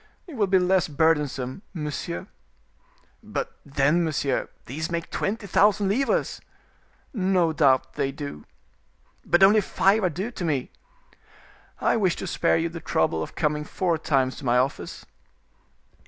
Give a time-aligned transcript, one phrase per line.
[0.25, 2.25] "It will be less burdensome, monsieur."
[3.21, 6.41] "But, then, monsieur, these make twenty thousand livres."
[7.13, 8.43] "No doubt they do."
[9.23, 10.71] "But only five are due to me."
[11.79, 15.05] "I wish to spare you the trouble of coming four times to my office."